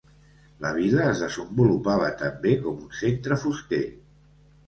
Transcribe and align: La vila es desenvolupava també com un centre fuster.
La 0.65 0.69
vila 0.77 1.01
es 1.09 1.19
desenvolupava 1.23 2.09
també 2.21 2.53
com 2.63 2.79
un 2.87 2.97
centre 3.01 3.37
fuster. 3.43 3.83